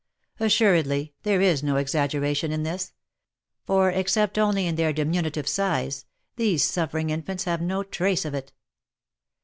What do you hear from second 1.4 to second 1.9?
is no